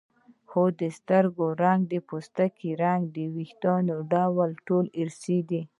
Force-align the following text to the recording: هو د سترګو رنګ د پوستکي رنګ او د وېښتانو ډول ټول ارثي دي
هو 0.51 0.63
د 0.79 0.81
سترګو 0.97 1.45
رنګ 1.63 1.81
د 1.93 1.95
پوستکي 2.09 2.69
رنګ 2.83 3.01
او 3.07 3.11
د 3.15 3.17
وېښتانو 3.35 3.95
ډول 4.13 4.49
ټول 4.67 4.85
ارثي 5.01 5.39
دي 5.49 5.61